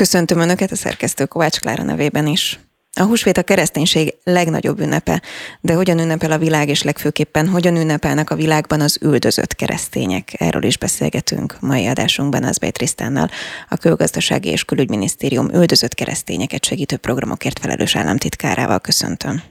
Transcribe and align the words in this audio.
Köszöntöm 0.00 0.38
Önöket 0.38 0.70
a 0.70 0.76
szerkesztő 0.76 1.26
Kovács 1.26 1.58
Klára 1.58 1.82
nevében 1.82 2.26
is. 2.26 2.60
A 2.96 3.02
húsvét 3.02 3.38
a 3.38 3.42
kereszténység 3.42 4.14
legnagyobb 4.24 4.80
ünnepe, 4.80 5.22
de 5.60 5.74
hogyan 5.74 5.98
ünnepel 5.98 6.32
a 6.32 6.38
világ, 6.38 6.68
és 6.68 6.82
legfőképpen 6.82 7.48
hogyan 7.48 7.76
ünnepelnek 7.76 8.30
a 8.30 8.34
világban 8.34 8.80
az 8.80 8.98
üldözött 9.02 9.54
keresztények? 9.54 10.40
Erről 10.40 10.62
is 10.62 10.78
beszélgetünk 10.78 11.56
mai 11.60 11.86
adásunkban 11.86 12.44
az 12.44 12.58
Trisztánnal, 12.70 13.30
a 13.68 13.76
Külgazdasági 13.76 14.48
és 14.48 14.64
Külügyminisztérium 14.64 15.50
üldözött 15.54 15.94
keresztényeket 15.94 16.64
segítő 16.64 16.96
programokért 16.96 17.58
felelős 17.58 17.96
államtitkárával 17.96 18.80
köszöntöm. 18.80 19.42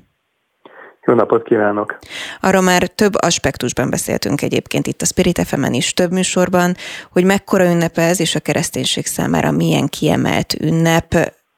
Jó 1.09 1.15
napot 1.15 1.43
kívánok! 1.43 1.97
Arról 2.41 2.61
már 2.61 2.87
több 2.87 3.13
aspektusban 3.21 3.89
beszéltünk 3.89 4.41
egyébként 4.41 4.87
itt 4.87 5.01
a 5.01 5.05
Spirit 5.05 5.39
fm 5.39 5.73
is 5.73 5.93
több 5.93 6.11
műsorban, 6.11 6.73
hogy 7.11 7.25
mekkora 7.25 7.71
ünnep 7.71 7.97
ez, 7.97 8.19
és 8.19 8.35
a 8.35 8.39
kereszténység 8.39 9.05
számára 9.05 9.51
milyen 9.51 9.87
kiemelt 9.87 10.53
ünnep, 10.61 11.07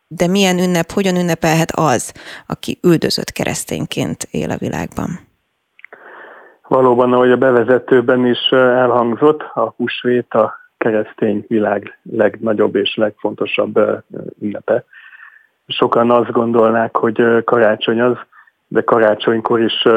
de 0.07 0.27
milyen 0.27 0.57
ünnep, 0.57 0.91
hogyan 0.91 1.16
ünnepelhet 1.16 1.72
az, 1.75 2.13
aki 2.48 2.80
üldözött 2.84 3.31
keresztényként 3.31 4.27
él 4.31 4.49
a 4.52 4.58
világban? 4.58 5.09
Valóban, 6.67 7.13
ahogy 7.13 7.31
a 7.31 7.38
bevezetőben 7.38 8.25
is 8.25 8.49
elhangzott, 8.52 9.41
a 9.53 9.73
húsvét 9.77 10.33
a 10.33 10.55
keresztény 10.77 11.45
világ 11.47 11.99
legnagyobb 12.11 12.75
és 12.75 12.95
legfontosabb 12.95 13.80
ünnepe. 14.41 14.83
Sokan 15.67 16.11
azt 16.11 16.31
gondolnák, 16.31 16.97
hogy 16.97 17.44
karácsony 17.44 18.02
az, 18.02 18.17
de 18.71 18.81
karácsonykor 18.81 19.59
is 19.59 19.88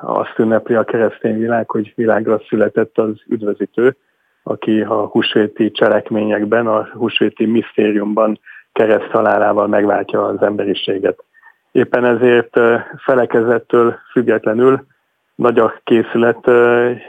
azt 0.00 0.38
ünnepli 0.38 0.74
a 0.74 0.84
keresztény 0.84 1.38
világ, 1.38 1.70
hogy 1.70 1.92
világra 1.96 2.40
született 2.48 2.98
az 2.98 3.22
üdvözítő, 3.28 3.96
aki 4.42 4.80
a 4.80 5.06
húsvéti 5.06 5.70
cselekményekben, 5.70 6.66
a 6.66 6.88
húsvéti 6.92 7.46
misztériumban 7.46 8.40
kereszt 8.72 9.10
halálával 9.10 9.66
megváltja 9.66 10.26
az 10.26 10.42
emberiséget. 10.42 11.24
Éppen 11.72 12.04
ezért 12.04 12.60
felekezettől 12.96 13.98
függetlenül 14.10 14.86
nagy 15.34 15.58
a 15.58 15.80
készület 15.84 16.50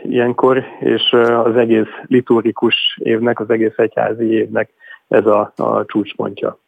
ilyenkor, 0.04 0.64
és 0.80 1.12
az 1.44 1.56
egész 1.56 1.92
liturgikus 2.08 2.98
évnek, 3.04 3.40
az 3.40 3.50
egész 3.50 3.78
egyházi 3.78 4.32
évnek 4.32 4.70
ez 5.08 5.26
a, 5.26 5.54
a 5.56 5.86
csúcspontja. 5.86 6.60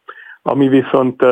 Ami 0.42 0.68
viszont 0.68 1.24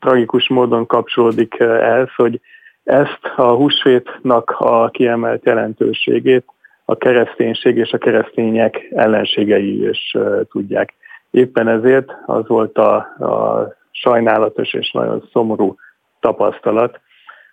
tragikus 0.00 0.48
módon 0.48 0.86
kapcsolódik 0.86 1.60
ehhez, 1.60 2.08
hogy 2.16 2.40
ezt 2.84 3.20
a 3.36 3.52
húsvétnak 3.54 4.54
a 4.58 4.88
kiemelt 4.88 5.44
jelentőségét 5.44 6.44
a 6.84 6.96
kereszténység 6.96 7.76
és 7.76 7.92
a 7.92 7.98
keresztények 7.98 8.88
ellenségei 8.90 9.88
is 9.88 10.16
tudják. 10.50 10.94
Éppen 11.30 11.68
ezért 11.68 12.12
az 12.26 12.46
volt 12.46 12.78
a, 12.78 12.94
a 12.96 13.68
sajnálatos 13.90 14.72
és 14.72 14.90
nagyon 14.90 15.28
szomorú 15.32 15.76
tapasztalat 16.20 17.00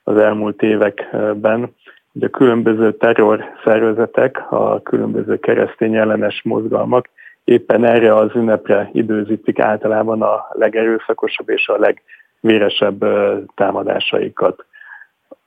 az 0.04 0.18
elmúlt 0.18 0.62
években, 0.62 1.76
hogy 2.14 2.24
a 2.24 2.30
különböző 2.30 2.94
terror 2.94 3.44
szervezetek, 3.64 4.52
a 4.52 4.82
különböző 4.82 5.40
keresztény 5.40 5.96
ellenes 5.96 6.42
mozgalmak 6.44 7.10
éppen 7.44 7.86
erre 7.86 8.16
az 8.16 8.36
ünnepre 8.36 8.90
időzítik 8.94 9.60
általában 9.60 10.22
a 10.22 10.48
legerőszakosabb 10.52 11.50
és 11.50 11.68
a 11.68 11.78
legvéresebb 12.42 13.06
támadásaikat. 13.56 14.66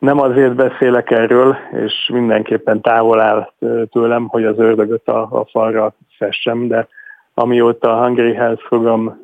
Nem 0.02 0.20
azért 0.20 0.54
beszélek 0.54 1.10
erről, 1.10 1.56
és 1.72 2.10
mindenképpen 2.12 2.80
távol 2.80 3.20
áll 3.20 3.52
tőlem, 3.90 4.26
hogy 4.26 4.44
az 4.44 4.58
ördögöt 4.58 5.08
a, 5.08 5.28
a 5.30 5.44
falra 5.50 5.94
fessem, 6.16 6.68
de 6.68 6.88
amióta 7.34 7.92
a 7.92 8.04
Hungary 8.04 8.34
Health 8.34 8.68
Program 8.68 9.20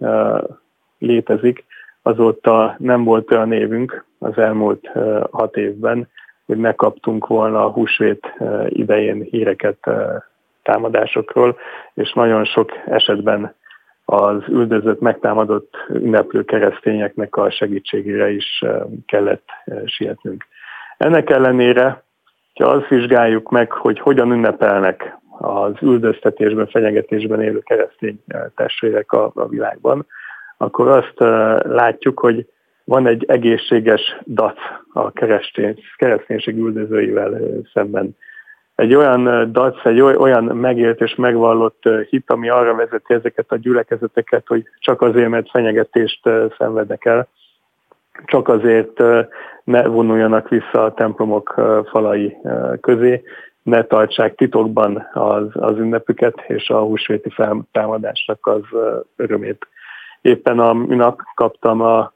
létezik, 0.98 1.64
azóta 2.02 2.74
nem 2.78 3.04
volt 3.04 3.30
olyan 3.32 3.48
névünk 3.48 4.04
az 4.18 4.38
elmúlt 4.38 4.90
hat 5.30 5.56
évben, 5.56 6.08
hogy 6.46 6.56
megkaptunk 6.56 7.26
volna 7.26 7.64
a 7.64 7.70
húsvét 7.70 8.34
idején 8.69 9.22
híreket 9.30 9.91
támadásokról, 10.62 11.58
és 11.94 12.12
nagyon 12.12 12.44
sok 12.44 12.70
esetben 12.86 13.54
az 14.04 14.42
üldözött, 14.48 15.00
megtámadott 15.00 15.74
ünneplő 15.88 16.44
keresztényeknek 16.44 17.36
a 17.36 17.50
segítségére 17.50 18.30
is 18.30 18.64
kellett 19.06 19.48
sietnünk. 19.84 20.47
Ennek 20.98 21.31
ellenére, 21.31 22.03
ha 22.54 22.64
azt 22.64 22.88
vizsgáljuk 22.88 23.50
meg, 23.50 23.72
hogy 23.72 24.00
hogyan 24.00 24.32
ünnepelnek 24.32 25.19
az 25.38 25.72
üldöztetésben, 25.81 26.66
fenyegetésben 26.66 27.42
élő 27.42 27.59
keresztény 27.59 28.22
testvérek 28.56 29.12
a, 29.12 29.31
a 29.34 29.48
világban, 29.48 30.06
akkor 30.56 30.88
azt 30.88 31.14
látjuk, 31.64 32.20
hogy 32.20 32.47
van 32.84 33.06
egy 33.06 33.25
egészséges 33.28 34.16
dac 34.26 34.59
a 34.92 35.10
keresztény, 35.10 35.81
kereszténység 35.97 36.56
üldözőivel 36.56 37.41
szemben. 37.72 38.16
Egy 38.75 38.94
olyan 38.94 39.53
dac, 39.53 39.86
egy 39.86 40.00
olyan 40.00 40.44
megélt 40.44 41.00
és 41.00 41.15
megvallott 41.15 41.88
hit, 42.09 42.30
ami 42.30 42.48
arra 42.48 42.75
vezeti 42.75 43.15
ezeket 43.15 43.53
a 43.53 43.56
gyülekezeteket, 43.56 44.47
hogy 44.47 44.65
csak 44.78 45.03
azért, 45.03 45.28
mert 45.28 45.50
fenyegetést 45.50 46.28
szenvednek 46.59 47.04
el, 47.04 47.28
csak 48.24 48.48
azért 48.48 49.02
ne 49.64 49.86
vonuljanak 49.86 50.48
vissza 50.48 50.84
a 50.84 50.94
templomok 50.94 51.54
falai 51.90 52.36
közé, 52.80 53.22
ne 53.62 53.84
tartsák 53.84 54.34
titokban 54.34 55.08
az, 55.12 55.46
az 55.52 55.78
ünnepüket 55.78 56.44
és 56.46 56.68
a 56.68 56.80
húsvéti 56.80 57.30
feltámadásnak 57.30 58.46
az 58.46 58.62
örömét. 59.16 59.66
Éppen 60.20 60.58
a 60.58 60.72
nap 60.72 61.20
kaptam 61.34 61.80
a 61.80 62.12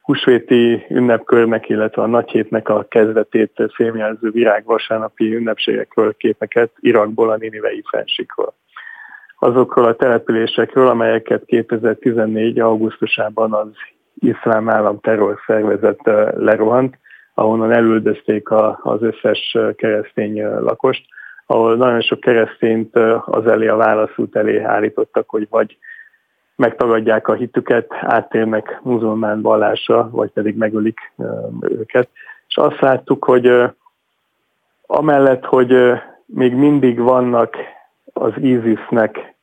húsvéti 0.00 0.86
ünnepkörnek, 0.88 1.68
illetve 1.68 2.02
a 2.02 2.06
nagy 2.06 2.30
hétnek 2.30 2.68
a 2.68 2.86
kezdetét 2.88 3.62
fémjelző 3.74 4.30
virágvasárnapi 4.30 5.34
ünnepségekről 5.34 6.16
képeket 6.16 6.70
Irakból, 6.80 7.30
a 7.30 7.36
Ninivei 7.36 7.82
fensikről. 7.90 8.52
Azokról 9.38 9.84
a 9.84 9.96
településekről, 9.96 10.88
amelyeket 10.88 11.44
2014. 11.44 12.58
augusztusában 12.58 13.52
az 13.52 13.68
iszlám 14.26 14.68
állam 14.68 15.00
terror 15.00 15.38
szervezet 15.46 16.00
lerohant, 16.36 16.98
ahonnan 17.34 17.72
elüldözték 17.72 18.48
a, 18.50 18.78
az 18.82 19.02
összes 19.02 19.56
keresztény 19.76 20.42
lakost, 20.42 21.04
ahol 21.46 21.76
nagyon 21.76 22.00
sok 22.00 22.20
keresztényt 22.20 22.96
az 23.24 23.46
elé, 23.46 23.66
a 23.66 23.76
válaszút 23.76 24.36
elé 24.36 24.58
állítottak, 24.58 25.28
hogy 25.28 25.46
vagy 25.50 25.78
megtagadják 26.56 27.28
a 27.28 27.34
hitüket, 27.34 27.86
áttérnek 28.00 28.80
muzulmán 28.82 29.42
vallásra, 29.42 30.08
vagy 30.10 30.30
pedig 30.30 30.56
megölik 30.56 31.12
őket. 31.60 32.08
És 32.48 32.56
azt 32.56 32.80
láttuk, 32.80 33.24
hogy 33.24 33.52
amellett, 34.86 35.44
hogy 35.44 35.76
még 36.26 36.54
mindig 36.54 36.98
vannak 36.98 37.56
az 38.12 38.32
ISIS-nek 38.36 39.34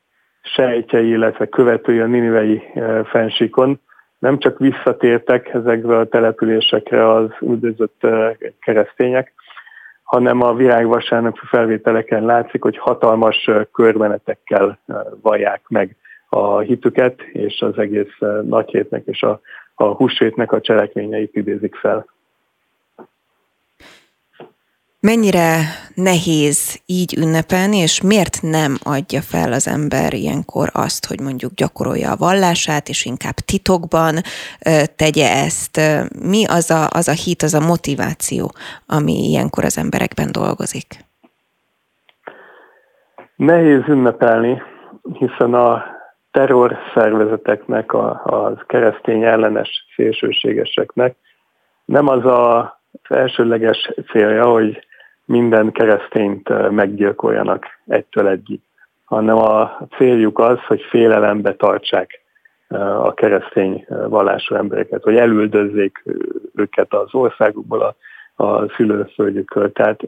sejtjei, 0.41 1.09
illetve 1.09 1.45
követői 1.45 1.99
a 1.99 2.05
ninivei 2.05 2.63
fensíkon, 3.05 3.79
nem 4.21 4.39
csak 4.39 4.59
visszatértek 4.59 5.53
ezekre 5.53 5.97
a 5.97 6.07
településekre 6.07 7.11
az 7.11 7.29
üldözött 7.39 8.07
keresztények, 8.59 9.33
hanem 10.03 10.41
a 10.41 10.53
virágvasárnapi 10.53 11.39
felvételeken 11.43 12.25
látszik, 12.25 12.61
hogy 12.61 12.77
hatalmas 12.77 13.49
körmenetekkel 13.73 14.79
vallják 15.21 15.61
meg 15.67 15.95
a 16.29 16.59
hitüket, 16.59 17.21
és 17.21 17.61
az 17.61 17.77
egész 17.77 18.17
nagyhétnek 18.43 19.03
és 19.05 19.21
a, 19.21 19.39
a 19.75 19.83
húsvétnek 19.83 20.51
a 20.51 20.61
cselekményeit 20.61 21.35
idézik 21.35 21.75
fel. 21.75 22.05
Mennyire 25.07 25.49
nehéz 25.95 26.81
így 26.85 27.17
ünnepelni, 27.17 27.77
és 27.77 28.01
miért 28.01 28.37
nem 28.41 28.77
adja 28.83 29.21
fel 29.21 29.51
az 29.51 29.67
ember 29.67 30.13
ilyenkor 30.13 30.69
azt, 30.73 31.05
hogy 31.05 31.19
mondjuk 31.19 31.51
gyakorolja 31.53 32.11
a 32.11 32.15
vallását, 32.15 32.87
és 32.87 33.05
inkább 33.05 33.33
titokban 33.33 34.15
tegye 34.95 35.29
ezt? 35.45 35.79
Mi 36.31 36.45
az 36.45 36.69
a, 36.71 36.87
az 36.99 37.07
a 37.07 37.11
hit, 37.11 37.41
az 37.41 37.53
a 37.53 37.67
motiváció, 37.67 38.51
ami 38.87 39.13
ilyenkor 39.29 39.63
az 39.63 39.77
emberekben 39.77 40.31
dolgozik? 40.31 40.87
Nehéz 43.35 43.83
ünnepelni, 43.87 44.61
hiszen 45.13 45.53
a 45.53 45.83
terror 46.31 46.77
szervezeteknek, 46.93 47.93
a, 47.93 48.09
a 48.23 48.63
keresztény 48.67 49.23
ellenes 49.23 49.69
szélsőségeseknek 49.95 51.15
nem 51.85 52.07
az 52.07 52.25
a 52.25 52.79
elsőleges 53.09 53.91
célja, 54.11 54.45
hogy 54.45 54.89
minden 55.31 55.71
keresztényt 55.71 56.71
meggyilkoljanak 56.71 57.65
egytől 57.87 58.27
egyig, 58.27 58.59
hanem 59.05 59.37
a 59.37 59.77
céljuk 59.97 60.39
az, 60.39 60.59
hogy 60.67 60.81
félelembe 60.81 61.55
tartsák 61.55 62.21
a 63.03 63.13
keresztény 63.13 63.85
vallású 63.87 64.55
embereket, 64.55 65.03
hogy 65.03 65.15
elüldözzék 65.15 66.03
őket 66.55 66.93
az 66.93 67.13
országukból, 67.13 67.81
a, 67.81 67.95
a 68.43 68.69
szülőföldjükről. 68.69 69.71
Tehát 69.71 70.01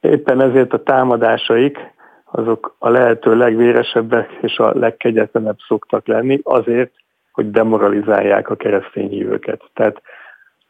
éppen 0.00 0.40
ezért 0.40 0.72
a 0.72 0.82
támadásaik 0.82 1.78
azok 2.24 2.74
a 2.78 2.88
lehető 2.88 3.36
legvéresebbek 3.36 4.38
és 4.40 4.58
a 4.58 4.78
legkegyetlenebb 4.78 5.58
szoktak 5.66 6.06
lenni, 6.06 6.40
azért, 6.42 6.92
hogy 7.32 7.50
demoralizálják 7.50 8.50
a 8.50 8.56
keresztény 8.56 9.08
hívőket. 9.08 9.62
Tehát 9.74 10.02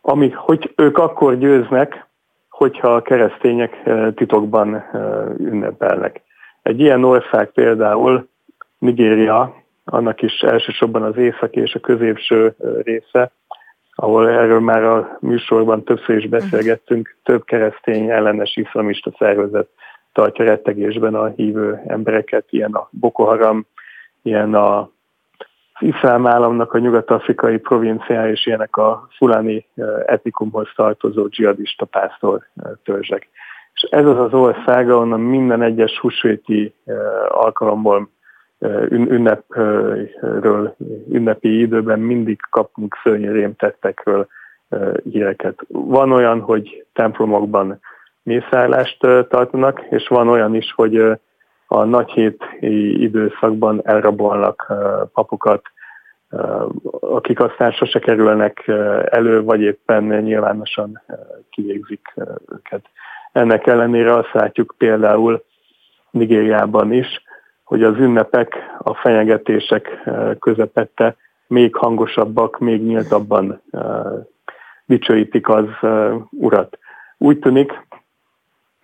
ami, 0.01 0.31
hogy 0.31 0.73
ők 0.77 0.99
akkor 0.99 1.39
győznek, 1.39 2.07
hogyha 2.63 2.95
a 2.95 3.03
keresztények 3.03 3.83
titokban 4.15 4.85
ünnepelnek. 5.39 6.21
Egy 6.63 6.81
ilyen 6.81 7.05
ország 7.05 7.51
például 7.51 8.29
Nigéria, 8.79 9.63
annak 9.85 10.23
is 10.23 10.41
elsősorban 10.41 11.03
az 11.03 11.17
északi 11.17 11.61
és 11.61 11.75
a 11.75 11.81
középső 11.81 12.55
része, 12.83 13.33
ahol 13.95 14.29
erről 14.29 14.61
már 14.61 14.85
a 14.85 15.17
műsorban 15.21 15.85
többször 15.85 16.17
is 16.17 16.29
beszélgettünk, 16.29 17.17
több 17.23 17.45
keresztény 17.45 18.11
ellenes 18.11 18.57
iszlamista 18.57 19.13
szervezet 19.19 19.69
tartja 20.13 20.45
rettegésben 20.45 21.15
a 21.15 21.27
hívő 21.27 21.83
embereket, 21.87 22.45
ilyen 22.51 22.73
a 22.73 22.89
Boko 22.91 23.25
Haram, 23.25 23.67
ilyen 24.23 24.55
a 24.55 24.91
iszlám 25.83 26.27
államnak 26.27 26.73
a 26.73 26.79
nyugat-afrikai 26.79 27.59
provinciája, 27.59 28.31
és 28.31 28.47
ilyenek 28.47 28.77
a 28.77 29.09
fulani 29.17 29.67
etnikumhoz 30.07 30.69
tartozó 30.77 31.27
dzsihadista 31.27 31.85
pásztor 31.85 32.47
törzsek. 32.85 33.29
És 33.75 33.83
ez 33.91 34.07
az 34.07 34.19
az 34.19 34.33
ország, 34.33 34.91
ahonnan 34.91 35.21
minden 35.21 35.63
egyes 35.63 35.99
húsvéti 35.99 36.75
alkalomból 37.29 38.09
ünnepről, 38.89 40.77
ünnepi 41.11 41.61
időben 41.61 41.99
mindig 41.99 42.41
kapunk 42.51 42.99
szörnyű 43.03 43.33
rémtettekről 43.33 44.27
híreket. 45.03 45.59
Van 45.69 46.13
olyan, 46.13 46.41
hogy 46.41 46.87
templomokban 46.93 47.81
mészállást 48.23 48.99
tartanak, 49.29 49.81
és 49.91 50.09
van 50.09 50.29
olyan 50.29 50.55
is, 50.55 50.73
hogy 50.77 50.97
a 51.67 51.85
nagyhét 51.85 52.45
időszakban 52.99 53.81
elrabolnak 53.85 54.73
papokat, 55.13 55.63
akik 57.01 57.41
aztán 57.41 57.73
sose 57.73 57.99
kerülnek 57.99 58.69
elő, 59.11 59.43
vagy 59.43 59.61
éppen 59.61 60.05
nyilvánosan 60.05 61.03
kivégzik 61.51 62.15
őket. 62.53 62.85
Ennek 63.33 63.67
ellenére 63.67 64.15
azt 64.15 64.33
látjuk 64.33 64.75
például 64.79 65.45
Nigériában 66.11 66.93
is, 66.93 67.23
hogy 67.65 67.83
az 67.83 67.97
ünnepek, 67.99 68.57
a 68.79 68.95
fenyegetések 68.95 70.03
közepette 70.39 71.17
még 71.47 71.77
hangosabbak, 71.77 72.59
még 72.59 72.83
nyíltabban 72.83 73.63
dicsőítik 74.85 75.49
az 75.49 75.67
urat. 76.31 76.79
Úgy 77.19 77.39
tűnik, 77.39 77.87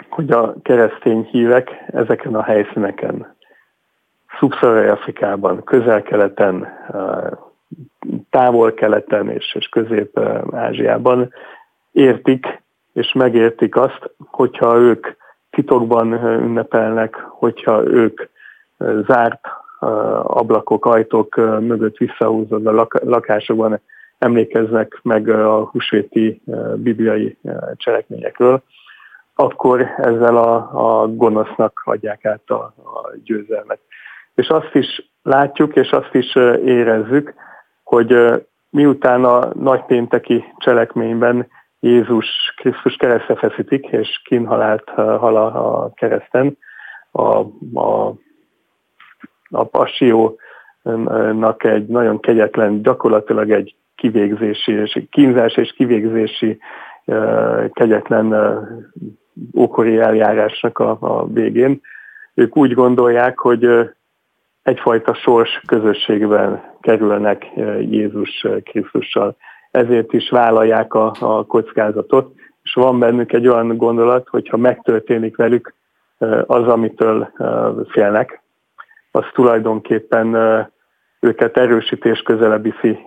hogy 0.09 0.31
a 0.31 0.55
keresztény 0.63 1.29
hívek 1.31 1.85
ezeken 1.87 2.35
a 2.35 2.43
helyszíneken, 2.43 3.37
szubszarai 4.39 4.89
Afrikában, 4.89 5.65
közel-keleten, 5.65 6.69
távol-keleten 8.31 9.31
és, 9.31 9.55
és 9.55 9.69
közép-ázsiában 9.69 11.33
értik 11.93 12.63
és 12.93 13.13
megértik 13.13 13.77
azt, 13.77 14.11
hogyha 14.19 14.77
ők 14.77 15.07
titokban 15.51 16.13
ünnepelnek, 16.43 17.15
hogyha 17.15 17.85
ők 17.85 18.23
zárt 19.07 19.41
ablakok, 20.23 20.87
ajtók 20.87 21.37
mögött 21.61 21.97
visszahúzódva 21.97 22.89
lakásokban 22.91 23.81
emlékeznek 24.19 25.01
meg 25.03 25.29
a 25.29 25.65
húsvéti 25.65 26.43
bibliai 26.75 27.39
cselekményekről, 27.77 28.63
akkor 29.35 29.81
ezzel 29.97 30.37
a, 30.37 30.71
a 31.03 31.09
gonosznak 31.09 31.83
adják 31.85 32.25
át 32.25 32.51
a, 32.51 32.55
a 32.77 33.15
győzelmet. 33.25 33.81
És 34.39 34.49
azt 34.49 34.75
is 34.75 35.11
látjuk, 35.23 35.77
és 35.77 35.91
azt 35.91 36.15
is 36.15 36.37
érezzük, 36.65 37.35
hogy 37.83 38.17
miután 38.71 39.25
a 39.25 39.55
nagypénteki 39.55 40.45
cselekményben 40.57 41.49
Jézus 41.81 42.27
Krisztus 42.57 42.97
keresztre 42.97 43.35
feszítik, 43.35 43.87
és 43.87 44.23
kínhalált 44.25 44.89
hal 44.95 45.37
a 45.37 45.91
kereszten, 45.95 46.59
a, 47.11 47.39
a, 47.75 48.15
a 49.51 49.65
passiónak 49.65 51.65
egy 51.65 51.87
nagyon 51.87 52.21
kegyetlen, 52.21 52.83
gyakorlatilag 52.83 53.51
egy 53.51 53.75
kivégzési, 53.95 54.73
és 54.73 55.03
kínzás 55.11 55.57
és 55.57 55.73
kivégzési 55.73 56.59
kegyetlen 57.73 58.35
ókori 59.57 59.99
eljárásnak 59.99 60.79
a, 60.79 60.97
a 61.01 61.27
végén. 61.27 61.81
Ők 62.35 62.57
úgy 62.57 62.75
gondolják, 62.75 63.39
hogy 63.39 63.91
egyfajta 64.69 65.15
sors 65.15 65.61
közösségben 65.67 66.63
kerülnek 66.81 67.47
Jézus 67.81 68.47
Krisztussal. 68.65 69.37
Ezért 69.71 70.13
is 70.13 70.31
vállalják 70.31 70.95
a, 70.95 71.13
a 71.21 71.45
kockázatot, 71.47 72.35
és 72.63 72.73
van 72.73 72.99
bennük 72.99 73.33
egy 73.33 73.49
olyan 73.49 73.77
gondolat, 73.77 74.29
hogy 74.29 74.49
ha 74.49 74.57
megtörténik 74.57 75.37
velük 75.37 75.75
az, 76.47 76.69
amitől 76.69 77.33
félnek, 77.89 78.43
az 79.11 79.25
tulajdonképpen 79.33 80.37
őket 81.21 81.57
erősítés 81.57 82.21
közelebb 82.23 82.63
viszi 82.63 82.99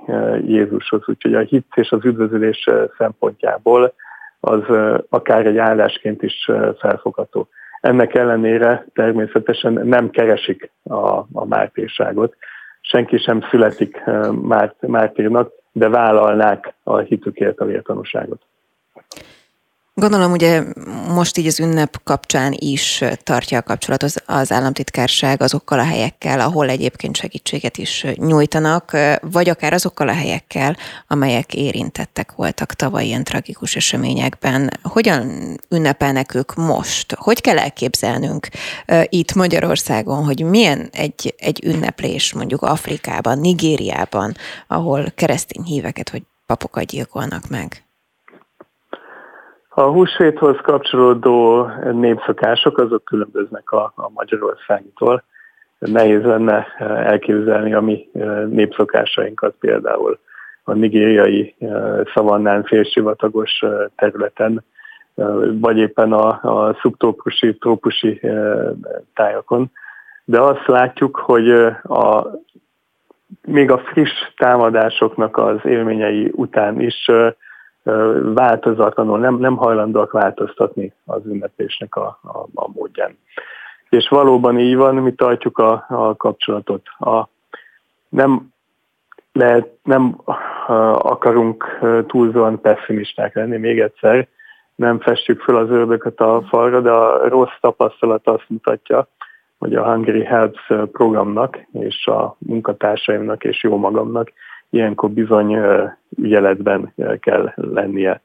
Jézushoz. 0.45 1.01
Úgyhogy 1.05 1.33
a 1.33 1.39
hit 1.39 1.65
és 1.75 1.91
az 1.91 2.05
üdvözülés 2.05 2.69
szempontjából 2.97 3.93
az 4.39 4.61
akár 5.09 5.45
egy 5.45 5.57
állásként 5.57 6.23
is 6.23 6.49
felfogható. 6.79 7.47
Ennek 7.81 8.15
ellenére 8.15 8.85
természetesen 8.93 9.73
nem 9.73 10.09
keresik 10.09 10.71
a, 10.83 11.17
a 11.17 11.45
mártírságot, 11.45 12.35
senki 12.81 13.17
sem 13.17 13.41
születik 13.49 14.03
márt, 14.41 14.87
mártírnak, 14.87 15.51
de 15.71 15.89
vállalnák 15.89 16.73
a 16.83 16.97
hitükért 16.97 17.59
a 17.59 17.65
vértanúságot. 17.65 18.41
Gondolom, 19.93 20.31
ugye 20.31 20.63
most 21.07 21.37
így 21.37 21.47
az 21.47 21.59
ünnep 21.59 22.01
kapcsán 22.03 22.55
is 22.57 23.03
tartja 23.23 23.57
a 23.57 23.61
kapcsolatot 23.61 24.13
az 24.25 24.51
államtitkárság 24.51 25.41
azokkal 25.41 25.79
a 25.79 25.83
helyekkel, 25.83 26.39
ahol 26.39 26.69
egyébként 26.69 27.15
segítséget 27.15 27.77
is 27.77 28.05
nyújtanak, 28.15 28.97
vagy 29.21 29.49
akár 29.49 29.73
azokkal 29.73 30.07
a 30.07 30.13
helyekkel, 30.13 30.77
amelyek 31.07 31.53
érintettek 31.53 32.31
voltak 32.31 32.73
tavaly 32.73 33.05
ilyen 33.05 33.23
tragikus 33.23 33.75
eseményekben. 33.75 34.79
Hogyan 34.83 35.57
ünnepelnek 35.69 36.33
ők 36.33 36.55
most? 36.55 37.13
Hogy 37.13 37.41
kell 37.41 37.57
elképzelnünk 37.57 38.47
itt 39.03 39.33
Magyarországon, 39.33 40.23
hogy 40.23 40.43
milyen 40.43 40.89
egy, 40.91 41.35
egy 41.37 41.65
ünneplés 41.65 42.33
mondjuk 42.33 42.61
Afrikában, 42.61 43.39
Nigériában, 43.39 44.35
ahol 44.67 45.11
keresztény 45.15 45.63
híveket 45.63 46.09
vagy 46.09 46.23
papokat 46.45 46.85
gyilkolnak 46.85 47.49
meg? 47.49 47.85
A 49.81 49.91
húsvéthoz 49.91 50.57
kapcsolódó 50.61 51.67
népszokások 51.91 52.77
azok 52.77 53.05
különböznek 53.05 53.71
a, 53.71 53.93
a 53.95 54.09
Magyarországitól. 54.09 55.23
Nehéz 55.79 56.23
lenne 56.23 56.67
elképzelni 56.79 57.73
a 57.73 57.81
mi 57.81 58.09
népszokásainkat 58.49 59.55
például 59.59 60.19
a 60.63 60.73
nigériai 60.73 61.55
szavannán 62.13 62.63
félsivatagos 62.63 63.63
területen, 63.95 64.63
vagy 65.51 65.77
éppen 65.77 66.13
a, 66.13 66.27
a 66.67 66.77
szubtrópusi, 66.81 67.57
trópusi 67.57 68.21
tájakon. 69.13 69.71
De 70.25 70.41
azt 70.41 70.67
látjuk, 70.67 71.15
hogy 71.15 71.49
a, 71.83 72.27
még 73.47 73.71
a 73.71 73.77
friss 73.77 74.11
támadásoknak 74.37 75.37
az 75.37 75.59
élményei 75.63 76.31
után 76.35 76.81
is 76.81 77.09
változatlanul, 78.33 79.19
nem, 79.19 79.35
nem 79.35 79.55
hajlandóak 79.55 80.11
változtatni 80.11 80.93
az 81.05 81.25
ünnepésnek 81.25 81.95
a, 81.95 82.19
a, 82.23 82.37
a 82.53 82.69
módján. 82.73 83.17
És 83.89 84.07
valóban 84.09 84.59
így 84.59 84.75
van, 84.75 84.95
mi 84.95 85.13
tartjuk 85.13 85.57
a, 85.57 85.85
a 85.89 86.15
kapcsolatot. 86.15 86.87
A, 86.99 87.27
nem 88.09 88.49
lehet, 89.33 89.69
nem 89.83 90.21
akarunk 90.93 91.79
túlzóan 92.07 92.61
pessimisták 92.61 93.35
lenni, 93.35 93.57
még 93.57 93.79
egyszer, 93.79 94.27
nem 94.75 94.99
festjük 94.99 95.41
fel 95.41 95.55
az 95.55 95.69
ördököt 95.69 96.19
a 96.19 96.43
falra, 96.49 96.81
de 96.81 96.91
a 96.91 97.27
rossz 97.27 97.59
tapasztalat 97.61 98.27
azt 98.27 98.45
mutatja, 98.47 99.07
hogy 99.57 99.75
a 99.75 99.91
Hungary 99.91 100.23
Helps 100.23 100.67
programnak 100.91 101.57
és 101.71 102.07
a 102.07 102.35
munkatársaimnak 102.37 103.43
és 103.43 103.63
jó 103.63 103.77
magamnak 103.77 104.31
ilyenkor 104.69 105.09
bizony 105.09 105.57
ügyeletben 106.17 106.93
kell 107.19 107.53
lennie. 107.55 108.21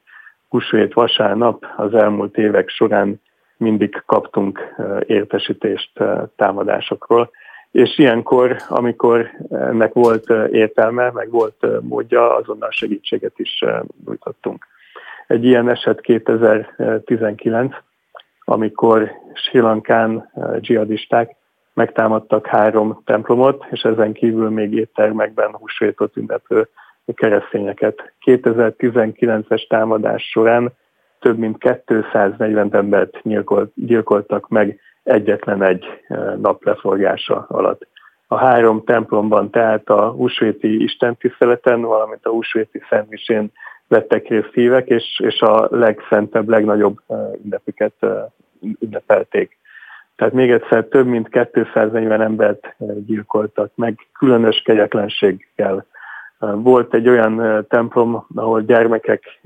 Húsvét 0.49 0.93
vasárnap 0.93 1.65
az 1.75 1.93
elmúlt 1.93 2.37
évek 2.37 2.69
során 2.69 3.21
mindig 3.57 4.03
kaptunk 4.05 4.75
értesítést 5.05 5.91
támadásokról, 6.35 7.29
és 7.71 7.97
ilyenkor, 7.97 8.55
amikor 8.67 9.29
ennek 9.49 9.93
volt 9.93 10.29
értelme, 10.51 11.11
meg 11.11 11.29
volt 11.29 11.81
módja, 11.81 12.35
azonnal 12.35 12.71
segítséget 12.71 13.33
is 13.39 13.63
nyújtottunk. 14.05 14.67
Egy 15.27 15.45
ilyen 15.45 15.69
eset 15.69 16.01
2019, 16.01 17.75
amikor 18.43 19.11
Sri 19.33 19.59
Lankán 19.59 20.31
dzsihadisták 20.59 21.35
megtámadtak 21.73 22.45
három 22.45 23.01
templomot, 23.05 23.65
és 23.69 23.81
ezen 23.81 24.13
kívül 24.13 24.49
még 24.49 24.73
éttermekben 24.73 25.55
húsvétot 25.55 26.17
ünneplő 26.17 26.67
keresztényeket. 27.13 28.13
2019-es 28.25 29.67
támadás 29.67 30.23
során 30.23 30.71
több 31.19 31.37
mint 31.37 31.75
240 31.89 32.69
embert 32.75 33.21
gyilkoltak 33.75 34.49
meg 34.49 34.79
egyetlen 35.03 35.63
egy 35.63 35.85
nap 36.41 36.63
leforgása 36.63 37.45
alatt. 37.49 37.87
A 38.27 38.37
három 38.37 38.83
templomban, 38.83 39.49
tehát 39.49 39.89
a 39.89 40.09
húsvéti 40.09 40.83
istentiszteleten, 40.83 41.81
valamint 41.81 42.25
a 42.25 42.29
húsvéti 42.29 42.81
szentmisén 42.89 43.51
vettek 43.87 44.27
részt 44.27 44.53
hívek, 44.53 44.87
és, 44.87 45.19
és 45.23 45.41
a 45.41 45.67
legszentebb, 45.69 46.49
legnagyobb 46.49 46.97
ünnepüket 47.43 47.93
ünnepelték. 48.79 49.57
Tehát 50.15 50.33
még 50.33 50.51
egyszer 50.51 50.83
több 50.83 51.05
mint 51.05 51.49
240 51.51 52.21
embert 52.21 52.75
gyilkoltak 53.05 53.71
meg, 53.75 54.07
különös 54.19 54.61
kegyetlenséggel. 54.61 55.85
Volt 56.39 56.93
egy 56.93 57.07
olyan 57.07 57.65
templom, 57.69 58.25
ahol 58.35 58.61
gyermekek 58.61 59.39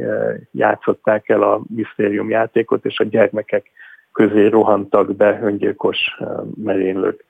játszották 0.51 1.29
el 1.29 1.43
a 1.43 1.61
misztérium 1.75 2.29
játékot, 2.29 2.85
és 2.85 2.99
a 2.99 3.03
gyermekek 3.03 3.71
közé 4.13 4.47
rohantak 4.47 5.15
be 5.15 5.39
öngyilkos 5.43 5.97
merénylők. 6.63 7.25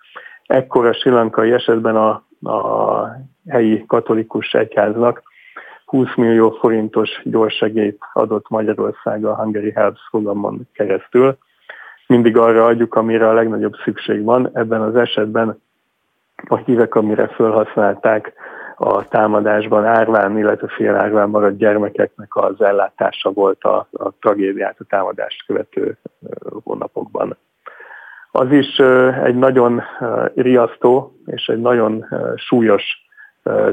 Ekkor 0.46 0.86
a 0.86 0.94
silankai 0.94 1.52
esetben 1.52 1.96
a, 1.96 2.10
a 2.50 3.08
helyi 3.48 3.86
katolikus 3.88 4.54
egyháznak 4.54 5.22
20 5.86 6.16
millió 6.16 6.50
forintos 6.50 7.22
gyorsegélyt 7.24 8.00
adott 8.14 8.50
Magyarország 8.50 9.26
a 9.26 9.36
Hungary 9.36 9.72
Helps 9.72 10.00
programon 10.10 10.68
keresztül. 10.74 11.38
Mindig 12.08 12.38
arra 12.38 12.66
adjuk, 12.66 12.96
amire 12.96 13.30
a 13.30 13.34
legnagyobb 13.34 13.74
szükség 13.84 14.24
van. 14.24 14.50
Ebben 14.54 14.82
az 14.82 14.96
esetben 14.96 15.62
a 16.48 16.56
hívek, 16.56 16.96
amire 16.96 17.28
felhasználták 17.28 18.34
a 18.84 19.08
támadásban 19.08 19.86
árván, 19.86 20.38
illetve 20.38 20.68
fél 20.68 20.96
árván 20.96 21.30
maradt 21.30 21.58
gyermekeknek 21.58 22.36
az 22.36 22.62
ellátása 22.62 23.32
volt 23.32 23.64
a, 23.64 23.88
a 23.92 24.12
tragédiát, 24.20 24.76
a 24.80 24.86
támadást 24.90 25.46
követő 25.46 25.98
hónapokban. 26.64 27.38
Az 28.32 28.52
is 28.52 28.78
egy 29.24 29.36
nagyon 29.36 29.82
riasztó 30.36 31.16
és 31.26 31.48
egy 31.48 31.62
nagyon 31.62 32.06
súlyos 32.36 32.84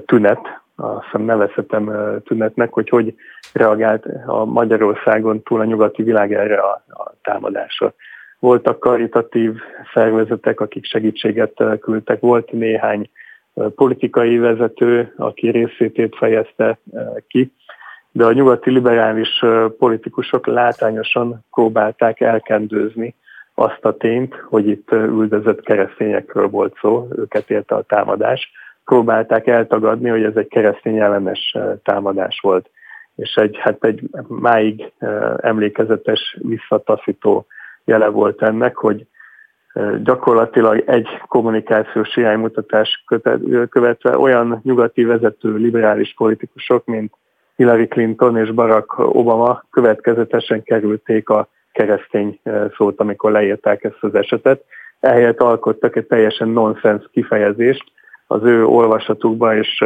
tünet, 0.06 0.60
azt 0.76 1.04
hiszem 1.04 1.22
nevezhetem 1.22 1.92
tünetnek, 2.24 2.72
hogy 2.72 2.88
hogy 2.88 3.14
reagált 3.52 4.06
a 4.26 4.44
Magyarországon 4.44 5.42
túl 5.42 5.60
a 5.60 5.64
nyugati 5.64 6.02
világ 6.02 6.32
erre 6.32 6.58
a, 6.58 6.84
a 6.88 7.12
támadásra. 7.22 7.92
Voltak 8.38 8.80
karitatív 8.80 9.54
szervezetek, 9.94 10.60
akik 10.60 10.84
segítséget 10.84 11.62
küldtek, 11.80 12.20
volt 12.20 12.52
néhány 12.52 13.10
politikai 13.74 14.38
vezető, 14.38 15.14
aki 15.16 15.50
részvétét 15.50 16.16
fejezte 16.16 16.78
ki, 17.28 17.52
de 18.12 18.24
a 18.24 18.32
nyugati 18.32 18.70
liberális 18.70 19.44
politikusok 19.78 20.46
látányosan 20.46 21.44
próbálták 21.50 22.20
elkendőzni 22.20 23.14
azt 23.54 23.84
a 23.84 23.96
tényt, 23.96 24.34
hogy 24.34 24.68
itt 24.68 24.92
üldözött 24.92 25.60
keresztényekről 25.60 26.48
volt 26.48 26.76
szó, 26.80 27.08
őket 27.16 27.50
érte 27.50 27.74
a 27.74 27.82
támadás. 27.82 28.50
Próbálták 28.84 29.46
eltagadni, 29.46 30.08
hogy 30.08 30.22
ez 30.22 30.36
egy 30.36 30.48
keresztény 30.48 30.98
ellenes 30.98 31.56
támadás 31.82 32.40
volt. 32.42 32.70
És 33.16 33.34
egy, 33.34 33.56
hát 33.58 33.84
egy 33.84 34.00
máig 34.28 34.92
emlékezetes, 35.36 36.36
visszataszító 36.40 37.46
jele 37.84 38.08
volt 38.08 38.42
ennek, 38.42 38.76
hogy 38.76 39.06
gyakorlatilag 40.02 40.82
egy 40.86 41.08
kommunikációs 41.26 42.16
iránymutatás 42.16 43.04
követve 43.70 44.18
olyan 44.18 44.60
nyugati 44.62 45.04
vezető 45.04 45.54
liberális 45.54 46.14
politikusok, 46.16 46.84
mint 46.84 47.12
Hillary 47.56 47.88
Clinton 47.88 48.36
és 48.36 48.50
Barack 48.50 48.98
Obama 48.98 49.64
következetesen 49.70 50.62
kerülték 50.62 51.28
a 51.28 51.48
keresztény 51.72 52.40
szót, 52.76 53.00
amikor 53.00 53.30
leírták 53.30 53.84
ezt 53.84 53.98
az 54.00 54.14
esetet. 54.14 54.64
Ehelyett 55.00 55.40
alkottak 55.40 55.96
egy 55.96 56.06
teljesen 56.06 56.48
nonsens 56.48 57.08
kifejezést 57.12 57.84
az 58.26 58.42
ő 58.42 58.64
olvasatukban 58.64 59.56
és 59.56 59.84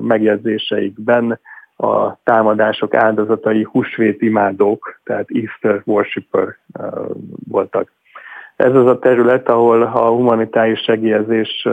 megjegyzéseikben 0.00 1.40
a 1.76 2.22
támadások 2.22 2.94
áldozatai 2.94 3.62
húsvét 3.62 4.22
imádók, 4.22 5.00
tehát 5.04 5.28
Easter 5.28 5.82
worshipper 5.84 6.56
voltak. 7.48 7.92
Ez 8.58 8.74
az 8.74 8.86
a 8.86 8.98
terület, 8.98 9.48
ahol 9.48 9.82
a 9.82 10.08
humanitárius 10.08 10.80
segélyezés 10.80 11.68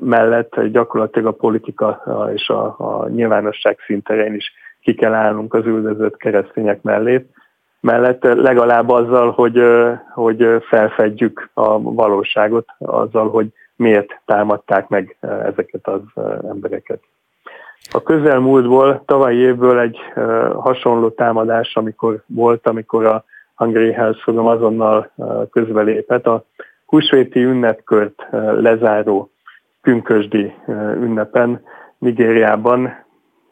mellett 0.00 0.60
gyakorlatilag 0.62 1.28
a 1.28 1.36
politika 1.36 2.02
és 2.34 2.48
a, 2.48 2.64
a 2.78 3.08
nyilvánosság 3.08 3.78
szinterén 3.86 4.34
is 4.34 4.52
ki 4.82 4.94
kell 4.94 5.12
állnunk 5.12 5.54
az 5.54 5.66
üldözött 5.66 6.16
keresztények 6.16 6.82
mellé, 6.82 7.26
mellett 7.80 8.22
legalább 8.22 8.88
azzal, 8.88 9.30
hogy, 9.30 9.62
hogy 10.14 10.46
felfedjük 10.68 11.50
a 11.54 11.80
valóságot, 11.80 12.68
azzal, 12.78 13.28
hogy 13.30 13.46
miért 13.76 14.20
támadták 14.24 14.88
meg 14.88 15.16
ezeket 15.20 15.86
az 15.86 16.00
embereket. 16.48 17.00
A 17.92 18.02
közelmúltból, 18.02 19.02
tavalyi 19.06 19.38
évből 19.38 19.78
egy 19.78 19.98
hasonló 20.54 21.08
támadás, 21.08 21.76
amikor 21.76 22.22
volt, 22.26 22.66
amikor 22.66 23.04
a 23.04 23.24
Hungary 23.60 23.92
Health 23.92 24.28
azonnal 24.28 25.10
közbelépett. 25.50 26.26
A 26.26 26.44
húsvéti 26.86 27.44
ünnepkört 27.44 28.26
lezáró 28.56 29.30
pünkösdi 29.82 30.54
ünnepen 31.00 31.62
Nigériában, 31.98 33.04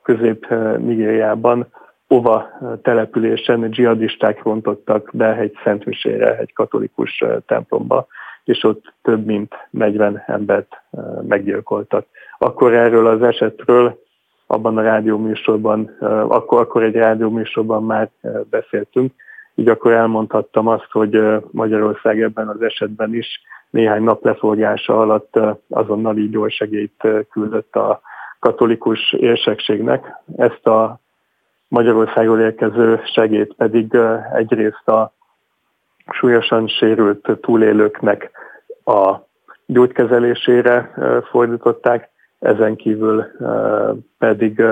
közép-Nigériában 0.03 1.67
Ova 2.07 2.49
településen 2.83 3.71
dzsihadisták 3.71 4.43
rontottak 4.43 5.11
be 5.13 5.37
egy 5.37 5.59
szentmisére, 5.65 6.39
egy 6.39 6.53
katolikus 6.53 7.25
templomba, 7.47 8.07
és 8.45 8.65
ott 8.65 8.93
több 9.03 9.27
mint 9.27 9.55
40 9.71 10.23
embert 10.27 10.83
meggyilkoltak. 11.29 12.07
Akkor 12.39 12.75
erről 12.75 13.07
az 13.07 13.23
esetről 13.23 14.03
abban 14.47 14.79
a 14.79 14.83
rádióműsorban, 14.83 15.97
akkor, 16.29 16.61
akkor 16.61 16.83
egy 16.83 16.95
rádióműsorban 16.95 17.85
már 17.85 18.11
beszéltünk, 18.51 19.13
így 19.59 19.69
akkor 19.69 19.93
elmondhattam 19.93 20.67
azt, 20.67 20.91
hogy 20.91 21.21
Magyarország 21.51 22.23
ebben 22.23 22.49
az 22.49 22.63
esetben 22.63 23.15
is 23.15 23.41
néhány 23.71 24.03
nap 24.03 24.25
leforgása 24.25 25.01
alatt 25.01 25.39
azonnali 25.69 26.29
gyorsegélyt 26.29 27.07
küldött 27.31 27.77
a 27.77 28.01
katolikus 28.39 29.13
érsekségnek. 29.13 30.07
Ezt 30.37 30.67
a 30.67 31.01
Magyarországról 31.69 32.41
érkező 32.41 33.01
segét 33.15 33.55
pedig 33.55 33.97
egyrészt 34.35 34.89
a 34.89 35.13
súlyosan 36.11 36.69
sérült 36.69 37.39
túlélőknek 37.41 38.31
a 38.85 39.17
gyógykezelésére 39.67 40.95
fordították, 41.31 42.11
ezen 42.39 42.77
kívül 42.77 43.25
pedig, 44.19 44.63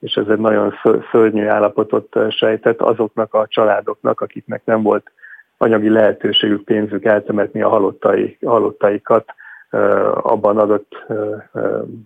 és 0.00 0.14
ez 0.14 0.26
egy 0.28 0.38
nagyon 0.38 0.74
szörnyű 1.10 1.46
állapotot 1.46 2.16
sejtett, 2.30 2.80
azoknak 2.80 3.34
a 3.34 3.46
családoknak, 3.48 4.20
akiknek 4.20 4.62
nem 4.64 4.82
volt 4.82 5.10
anyagi 5.56 5.88
lehetőségük, 5.88 6.64
pénzük 6.64 7.04
eltemetni 7.04 7.62
a 7.62 7.68
halottai, 7.68 8.38
halottaikat, 8.44 9.24
abban 10.12 10.58
adott 10.58 11.06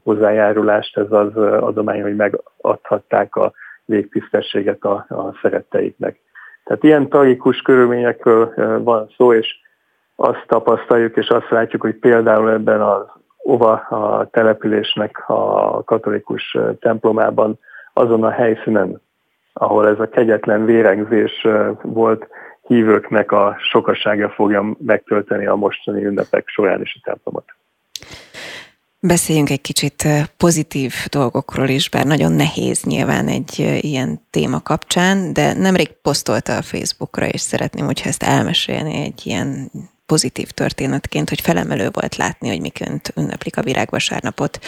hozzájárulást 0.04 0.96
ez 0.96 1.12
az 1.12 1.36
adomány, 1.36 2.02
hogy 2.02 2.16
megadhatták 2.16 3.36
a 3.36 3.52
végtisztességet 3.84 4.82
a, 4.84 5.06
a 5.08 5.38
szeretteiknek. 5.42 6.20
Tehát 6.64 6.84
ilyen 6.84 7.08
tragikus 7.08 7.60
körülményekről 7.60 8.52
van 8.82 9.08
szó, 9.16 9.32
és 9.32 9.56
azt 10.16 10.44
tapasztaljuk, 10.46 11.16
és 11.16 11.28
azt 11.28 11.50
látjuk, 11.50 11.82
hogy 11.82 11.94
például 11.94 12.50
ebben 12.50 12.80
az 12.80 13.02
Ova 13.44 13.72
a 13.72 14.28
településnek 14.30 15.24
a 15.26 15.82
katolikus 15.84 16.56
templomában, 16.80 17.58
azon 17.92 18.24
a 18.24 18.30
helyszínen, 18.30 19.00
ahol 19.52 19.88
ez 19.88 19.98
a 19.98 20.08
kegyetlen 20.08 20.64
vérengzés 20.64 21.46
volt, 21.82 22.26
hívőknek 22.66 23.32
a 23.32 23.56
sokasága 23.58 24.30
fogja 24.30 24.76
megtölteni 24.78 25.46
a 25.46 25.54
mostani 25.54 26.04
ünnepek 26.04 26.48
során 26.48 26.80
is 26.80 26.98
a 27.00 27.04
templomot. 27.04 27.44
Beszéljünk 29.00 29.50
egy 29.50 29.60
kicsit 29.60 30.04
pozitív 30.36 30.92
dolgokról 31.10 31.68
is, 31.68 31.90
bár 31.90 32.04
nagyon 32.04 32.32
nehéz 32.32 32.84
nyilván 32.84 33.28
egy 33.28 33.58
ilyen 33.80 34.20
téma 34.30 34.60
kapcsán, 34.60 35.32
de 35.32 35.52
nemrég 35.52 35.92
posztolta 36.02 36.56
a 36.56 36.62
Facebookra, 36.62 37.26
és 37.26 37.40
szeretném, 37.40 37.84
hogyha 37.84 38.08
ezt 38.08 38.22
elmesélni 38.22 38.94
egy 38.94 39.20
ilyen 39.24 39.70
pozitív 40.12 40.50
történetként, 40.50 41.28
hogy 41.28 41.40
felemelő 41.40 41.88
volt 41.92 42.16
látni, 42.16 42.48
hogy 42.48 42.60
miként 42.60 43.12
ünneplik 43.16 43.56
a 43.56 43.62
virágvasárnapot 43.62 44.58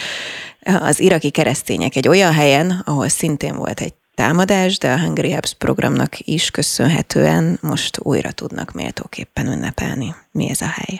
az 0.89 0.99
iraki 0.99 1.31
keresztények 1.31 1.95
egy 1.95 2.07
olyan 2.07 2.33
helyen, 2.33 2.67
ahol 2.85 3.07
szintén 3.07 3.55
volt 3.55 3.79
egy 3.79 3.93
támadás, 4.15 4.77
de 4.77 4.91
a 4.91 4.99
Hungary 4.99 5.33
Hubs 5.33 5.53
programnak 5.53 6.13
is 6.19 6.51
köszönhetően 6.51 7.43
most 7.61 7.99
újra 8.03 8.31
tudnak 8.31 8.71
méltóképpen 8.71 9.45
ünnepelni. 9.55 10.09
Mi 10.31 10.45
ez 10.49 10.61
a 10.61 10.71
hely? 10.77 10.95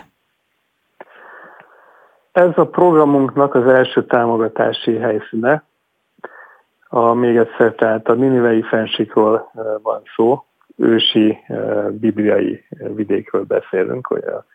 Ez 2.32 2.54
a 2.56 2.68
programunknak 2.68 3.56
az 3.56 3.68
első 3.68 4.06
támogatási 4.06 4.96
helyszíne. 4.98 5.64
A, 6.90 7.14
még 7.14 7.36
egyszer, 7.38 7.72
tehát 7.72 8.08
a 8.08 8.14
Ninivei 8.14 8.62
fensikról 8.62 9.52
van 9.82 10.02
szó, 10.16 10.46
ősi 10.76 11.38
bibliai 11.92 12.66
vidékről 12.96 13.44
beszélünk, 13.44 14.08
hogy 14.08 14.24
a, 14.24 14.46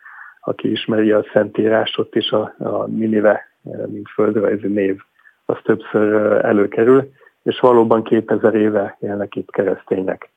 aki 0.40 0.70
ismeri 0.70 1.12
a 1.12 1.24
Szentírás, 1.32 1.98
ott 1.98 2.14
is 2.14 2.30
a, 2.30 2.54
a 2.58 2.86
Ninive, 2.86 3.48
mint 3.86 4.08
földrajzi 4.08 4.66
név, 4.66 5.00
az 5.44 5.56
többször 5.62 6.14
előkerül, 6.44 7.10
és 7.42 7.60
valóban 7.60 8.02
2000 8.02 8.54
éve 8.54 8.96
élnek 9.00 9.36
itt 9.36 9.50
keresztények. 9.50 10.30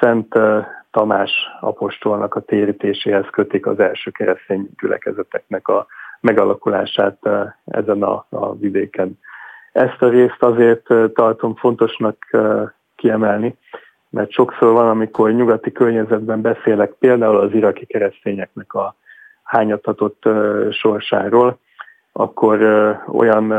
Szent 0.00 0.34
Tamás 0.90 1.30
apostolnak 1.60 2.34
a 2.34 2.40
térítéséhez 2.40 3.26
kötik 3.30 3.66
az 3.66 3.78
első 3.78 4.10
keresztény 4.10 4.70
gyülekezeteknek 4.80 5.68
a 5.68 5.86
megalakulását 6.20 7.28
ezen 7.64 8.02
a, 8.02 8.26
a 8.28 8.56
vidéken. 8.56 9.18
Ezt 9.72 10.02
a 10.02 10.08
részt 10.08 10.42
azért 10.42 10.86
tartom 11.14 11.54
fontosnak 11.54 12.16
kiemelni, 12.96 13.56
mert 14.10 14.30
sokszor 14.30 14.72
van, 14.72 14.88
amikor 14.88 15.32
nyugati 15.32 15.72
környezetben 15.72 16.40
beszélek 16.40 16.90
például 16.90 17.36
az 17.36 17.52
iraki 17.52 17.86
keresztényeknek 17.86 18.74
a 18.74 18.96
hányatatott 19.42 20.28
sorsáról, 20.70 21.58
akkor 22.12 22.62
olyan 23.12 23.54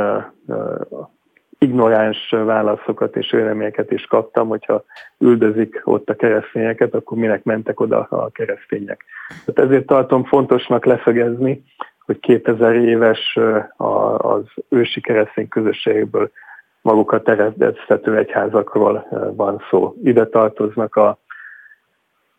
ignoráns 1.57 2.29
válaszokat 2.29 3.15
és 3.15 3.31
véleményeket 3.31 3.91
is 3.91 4.05
kaptam, 4.05 4.47
hogyha 4.47 4.83
üldözik 5.17 5.81
ott 5.83 6.09
a 6.09 6.15
keresztényeket, 6.15 6.93
akkor 6.93 7.17
minek 7.17 7.43
mentek 7.43 7.79
oda 7.79 8.07
a 8.09 8.29
keresztények. 8.29 9.05
Tehát 9.45 9.69
ezért 9.69 9.85
tartom 9.85 10.23
fontosnak 10.23 10.85
leszögezni, 10.85 11.63
hogy 12.05 12.19
2000 12.19 12.75
éves 12.75 13.39
az 14.17 14.43
ősi 14.69 15.01
keresztény 15.01 15.47
közösségből 15.47 16.31
magukat 16.81 17.29
eredeztető 17.29 18.17
egyházakról 18.17 19.07
van 19.35 19.63
szó. 19.69 19.95
Ide 20.03 20.25
tartoznak 20.25 20.95
a 20.95 21.17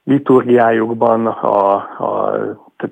liturgiájukban, 0.05 1.27
a, 1.27 1.75
a 1.75 2.41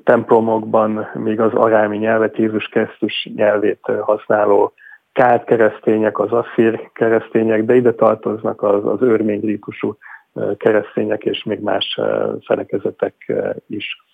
templomokban 0.05 1.09
még 1.15 1.41
az 1.41 1.53
arámi 1.55 1.97
nyelvet, 1.97 2.37
Jézus 2.37 2.65
Krisztus 2.65 3.31
nyelvét 3.35 3.81
használó 4.01 4.73
kárt 5.13 5.45
keresztények, 5.45 6.19
az 6.19 6.33
asszír 6.33 6.91
keresztények, 6.93 7.65
de 7.65 7.75
ide 7.75 7.93
tartoznak 7.93 8.63
az, 8.63 8.87
az 8.87 9.03
örmény 9.03 9.41
rítusú 9.41 9.97
keresztények 10.57 11.25
és 11.25 11.43
még 11.45 11.61
más 11.61 12.01
felekezetek 12.45 13.33
is. 13.67 14.05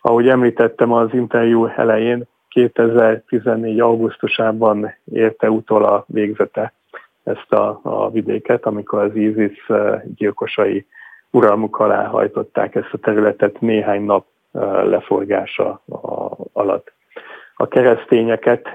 Ahogy 0.00 0.28
említettem 0.28 0.92
az 0.92 1.08
interjú 1.12 1.66
elején, 1.66 2.26
2014. 2.56 3.80
augusztusában 3.80 4.94
érte 5.04 5.50
utol 5.50 5.84
a 5.84 6.04
végzete 6.06 6.72
ezt 7.24 7.52
a, 7.52 7.80
a 7.82 8.10
vidéket, 8.10 8.66
amikor 8.66 9.02
az 9.02 9.14
ISIS 9.14 9.66
gyilkosai 10.16 10.86
uralmuk 11.30 11.78
alá 11.78 12.04
hajtották 12.04 12.74
ezt 12.74 12.92
a 12.92 12.98
területet 12.98 13.60
néhány 13.60 14.02
nap 14.02 14.26
leforgása 14.84 15.82
alatt. 16.52 16.92
A 17.54 17.68
keresztényeket 17.68 18.68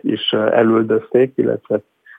is 0.00 0.32
elüldözték, 0.32 1.32
illetve 1.36 1.78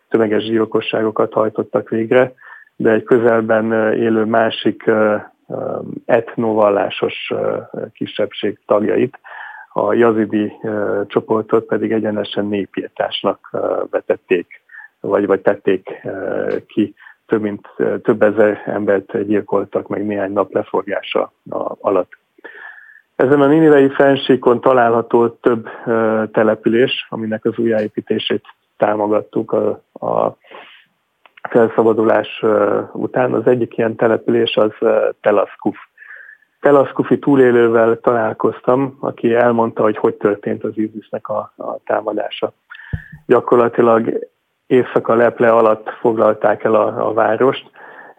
tömeges 0.10 0.44
gyilkosságokat 0.44 1.34
hajtottak 1.34 1.90
végre, 1.90 2.34
de 2.76 2.92
egy 2.92 3.04
közelben 3.04 3.94
élő 3.94 4.26
másik 4.26 4.92
etnovallásos 6.06 7.34
kisebbség 7.94 8.60
tagjait, 8.66 9.20
a 9.78 9.94
jazidi 9.94 10.54
csoportot 11.08 11.66
pedig 11.66 11.92
egyenesen 11.92 12.46
népírtásnak 12.46 13.50
vetették, 13.90 14.62
vagy, 15.00 15.26
vagy 15.26 15.42
tették 15.42 16.02
ki. 16.68 16.96
Több, 17.26 17.42
mint, 17.42 17.68
több 18.02 18.22
ezer 18.22 18.62
embert 18.66 19.26
gyilkoltak 19.26 19.88
meg 19.88 20.06
néhány 20.06 20.32
nap 20.32 20.54
leforgása 20.54 21.32
alatt. 21.80 22.12
Ezen 23.16 23.42
a 23.42 23.48
Ninivei 23.48 23.90
fensíkon 23.90 24.62
található 24.62 25.28
több 25.28 25.70
település, 26.32 27.08
aminek 27.10 27.46
az 27.46 27.58
újjáépítését 27.58 28.44
támogattuk 28.78 29.52
a, 29.52 29.70
a 30.06 30.38
felszabadulás 31.50 32.44
után. 32.92 33.34
Az 33.34 33.48
egyik 33.48 33.78
ilyen 33.78 33.96
település 33.96 34.56
az 34.56 34.72
Telaszkuf. 35.22 35.78
Telaszkufi 36.66 37.20
túlélővel 37.20 38.00
találkoztam, 38.00 38.98
aki 39.00 39.34
elmondta, 39.34 39.82
hogy 39.84 39.98
hogy 39.98 40.14
történt 40.14 40.64
az 40.64 40.72
ISIS-nek 40.78 41.28
a, 41.28 41.54
a 41.58 41.78
támadása. 41.86 42.54
Gyakorlatilag 43.26 44.28
éjszaka 44.68 45.14
leple 45.14 45.52
alatt 45.52 45.90
foglalták 45.90 46.64
el 46.64 46.76
a, 46.76 47.08
a 47.08 47.14
várost. 47.14 47.70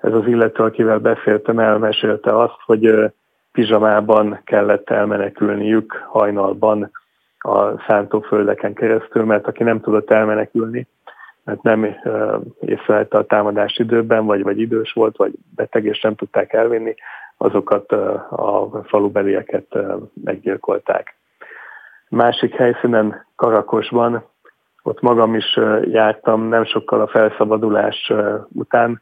Ez 0.01 0.13
az 0.13 0.27
illető, 0.27 0.63
akivel 0.63 0.99
beszéltem, 0.99 1.59
elmesélte 1.59 2.39
azt, 2.39 2.57
hogy 2.65 3.13
pizsamában 3.53 4.41
kellett 4.45 4.91
elmenekülniük 4.91 6.05
hajnalban 6.09 6.91
a 7.39 7.81
szántóföldeken 7.87 8.75
keresztül, 8.75 9.25
mert 9.25 9.47
aki 9.47 9.63
nem 9.63 9.81
tudott 9.81 10.11
elmenekülni, 10.11 10.87
mert 11.45 11.63
nem 11.63 11.97
észrevelte 12.61 13.19
a 13.19 13.27
támadás 13.27 13.79
időben, 13.79 14.27
vagy, 14.27 14.43
vagy 14.43 14.61
idős 14.61 14.93
volt, 14.93 15.17
vagy 15.17 15.33
beteg, 15.57 15.85
és 15.85 16.01
nem 16.01 16.15
tudták 16.15 16.53
elvinni, 16.53 16.95
azokat 17.37 17.93
a 18.31 18.83
falubelieket 18.85 19.77
meggyilkolták. 20.25 21.17
Másik 22.09 22.55
helyszínen, 22.55 23.27
Karakosban, 23.37 24.25
ott 24.83 25.01
magam 25.01 25.35
is 25.35 25.59
jártam 25.85 26.43
nem 26.43 26.65
sokkal 26.65 27.01
a 27.01 27.07
felszabadulás 27.07 28.13
után, 28.53 29.01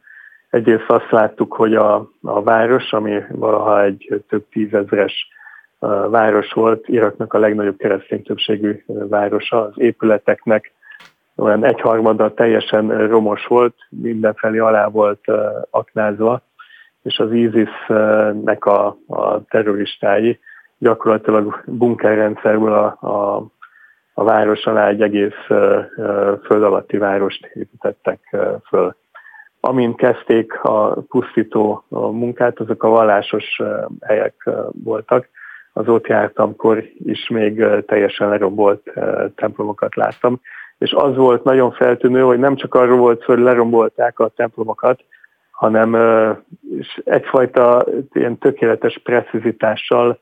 Egyrészt 0.55 0.89
azt 0.89 1.11
láttuk, 1.11 1.53
hogy 1.53 1.75
a, 1.75 2.09
a 2.21 2.43
város, 2.43 2.93
ami 2.93 3.21
valaha 3.29 3.83
egy 3.83 4.23
több 4.29 4.45
tízezres 4.49 5.27
város 6.09 6.51
volt, 6.51 6.87
Iraknak 6.87 7.33
a 7.33 7.39
legnagyobb 7.39 7.77
keresztény 7.77 8.23
többségű 8.23 8.83
városa, 8.85 9.61
az 9.61 9.73
épületeknek. 9.75 10.71
Olyan 11.35 11.65
egyharmada 11.65 12.33
teljesen 12.33 13.07
romos 13.07 13.45
volt, 13.45 13.75
mindenfelé 13.89 14.57
alá 14.57 14.87
volt 14.87 15.25
aknázva, 15.69 16.41
és 17.05 17.19
az 17.19 17.31
ISIS-nek 17.31 18.65
a, 18.65 18.97
a 19.07 19.43
terroristái 19.43 20.39
gyakorlatilag 20.77 21.63
bunkerrendszerből 21.65 22.73
a, 22.73 22.85
a, 22.85 23.45
a 24.13 24.23
város 24.23 24.65
alá 24.65 24.87
egy 24.87 25.01
egész 25.01 25.45
föld 26.43 26.63
alatti 26.63 26.97
várost 26.97 27.45
építettek 27.53 28.35
föl 28.67 28.95
amin 29.65 29.95
kezdték 29.95 30.63
a 30.63 30.93
pusztító 31.09 31.83
munkát, 31.89 32.59
azok 32.59 32.83
a 32.83 32.89
vallásos 32.89 33.61
helyek 34.01 34.49
voltak. 34.83 35.27
Az 35.73 35.87
ott 35.87 36.07
jártamkor 36.07 36.83
is 37.05 37.27
még 37.29 37.65
teljesen 37.85 38.29
lerombolt 38.29 38.91
templomokat 39.35 39.95
láttam. 39.95 40.39
És 40.77 40.91
az 40.91 41.15
volt 41.15 41.43
nagyon 41.43 41.71
feltűnő, 41.71 42.21
hogy 42.21 42.39
nem 42.39 42.55
csak 42.55 42.73
arról 42.73 42.97
volt 42.97 43.23
hogy 43.23 43.39
lerombolták 43.39 44.19
a 44.19 44.27
templomokat, 44.27 44.99
hanem 45.55 45.95
és 46.77 47.01
egyfajta 47.05 47.85
ilyen 48.13 48.37
tökéletes 48.37 48.99
precizitással 49.03 50.19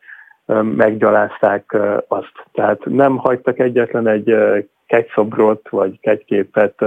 meggyalázták 0.61 1.77
azt. 2.07 2.45
Tehát 2.51 2.85
nem 2.85 3.17
hagytak 3.17 3.59
egyetlen 3.59 4.07
egy 4.07 4.35
kegyszobrot 4.87 5.69
vagy 5.69 5.99
kegyképet 5.99 6.85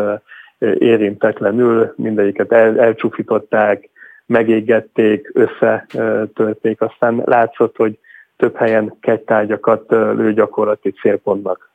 érintetlenül, 0.78 1.92
mindegyiket 1.96 2.52
el, 2.52 2.80
elcsúfították, 2.80 3.88
megégették, 4.26 5.30
összetörték, 5.34 6.80
aztán 6.80 7.22
látszott, 7.24 7.76
hogy 7.76 7.98
több 8.36 8.56
helyen 8.56 8.96
kegytárgyakat 9.00 9.90
lőgyakorlati 9.90 10.90
célpontnak 10.90 11.70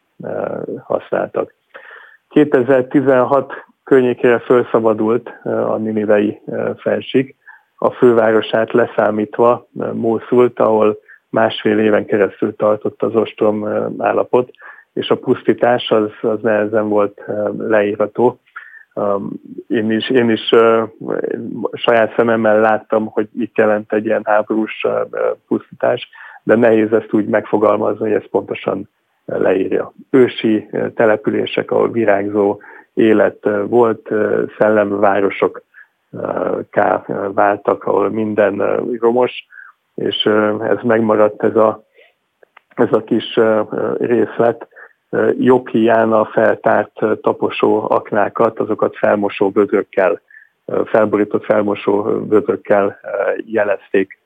használtak. 0.83 1.53
2016 2.29 3.53
környékére 3.91 4.39
felszabadult 4.39 5.29
a 5.43 5.77
Ninivei 5.77 6.41
felség, 6.77 7.35
a 7.77 7.91
fővárosát 7.91 8.71
leszámítva 8.71 9.67
Mószult, 9.93 10.59
ahol 10.59 10.99
másfél 11.29 11.79
éven 11.79 12.05
keresztül 12.05 12.55
tartott 12.55 13.01
az 13.01 13.15
ostrom 13.15 13.67
állapot, 13.97 14.51
és 14.93 15.09
a 15.09 15.17
pusztítás 15.17 15.89
az, 15.89 16.09
az 16.21 16.41
nehezen 16.41 16.89
volt 16.89 17.21
leírható. 17.57 18.39
Én 19.67 19.91
is, 19.91 20.09
én 20.09 20.29
is 20.29 20.49
saját 21.73 22.13
szememmel 22.15 22.59
láttam, 22.59 23.05
hogy 23.05 23.27
mit 23.31 23.57
jelent 23.57 23.93
egy 23.93 24.05
ilyen 24.05 24.23
háborús 24.23 24.85
pusztítás, 25.47 26.09
de 26.43 26.55
nehéz 26.55 26.93
ezt 26.93 27.13
úgy 27.13 27.25
megfogalmazni, 27.25 27.99
hogy 27.99 28.21
ez 28.21 28.29
pontosan 28.29 28.89
leírja. 29.25 29.93
Ősi 30.09 30.69
települések, 30.95 31.71
ahol 31.71 31.91
virágzó 31.91 32.59
élet 32.93 33.49
volt, 33.67 34.09
szellemvárosok 34.57 35.63
ká 36.69 37.03
váltak, 37.33 37.83
ahol 37.83 38.09
minden 38.09 38.81
romos, 38.99 39.45
és 39.95 40.25
ez 40.59 40.77
megmaradt 40.83 41.43
ez 41.43 41.55
a, 41.55 41.83
ez 42.75 42.91
a 42.91 43.03
kis 43.03 43.39
részlet, 43.97 44.67
jobb 45.37 45.67
hiány 45.67 46.11
a 46.11 46.25
feltárt 46.25 46.99
taposó 47.21 47.85
aknákat, 47.89 48.59
azokat 48.59 48.97
felmosó 48.97 49.49
bödrökkel, 49.49 50.21
felborított 50.85 51.45
felmosó 51.45 52.01
bödrökkel 52.19 52.99
jelezték 53.45 54.19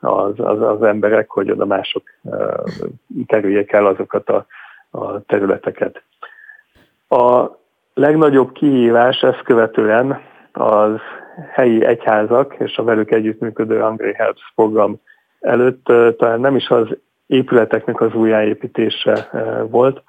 az, 0.00 0.32
az, 0.36 0.62
az 0.62 0.82
emberek, 0.82 1.30
hogy 1.30 1.50
oda 1.50 1.66
mások 1.66 2.02
kerüljék 3.26 3.72
el 3.72 3.86
azokat 3.86 4.28
a, 4.28 4.46
a 4.90 5.20
területeket. 5.20 6.02
A 7.08 7.50
legnagyobb 7.98 8.52
kihívás 8.52 9.22
ezt 9.22 9.42
követően 9.42 10.20
az 10.52 10.96
helyi 11.52 11.84
egyházak 11.84 12.54
és 12.58 12.76
a 12.76 12.84
velük 12.84 13.10
együttműködő 13.10 13.80
Hungry 13.80 14.12
Helps 14.14 14.52
program 14.54 15.00
előtt 15.40 15.84
talán 16.16 16.40
nem 16.40 16.56
is 16.56 16.68
az 16.68 16.86
épületeknek 17.26 18.00
az 18.00 18.14
újjáépítése 18.14 19.28
volt, 19.70 20.02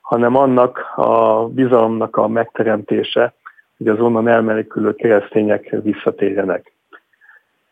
hanem 0.00 0.36
annak 0.36 0.92
a 0.96 1.46
bizalomnak 1.48 2.16
a 2.16 2.28
megteremtése, 2.28 3.34
hogy 3.76 3.88
az 3.88 4.00
onnan 4.00 4.28
elmenekülő 4.28 4.94
keresztények 4.94 5.76
visszatérjenek. 5.82 6.72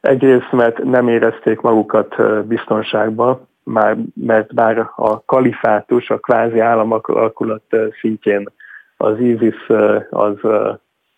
Egyrészt, 0.01 0.53
mert 0.53 0.85
nem 0.85 1.09
érezték 1.09 1.61
magukat 1.61 2.17
biztonságban, 2.47 3.49
már, 3.63 3.97
mert 4.15 4.55
bár 4.55 4.91
a 4.97 5.25
kalifátus, 5.25 6.11
a 6.11 6.19
kvázi 6.19 6.59
államalakulat 6.59 7.77
szintjén 8.01 8.49
az 9.03 9.19
ISIS 9.19 9.69
az 10.11 10.35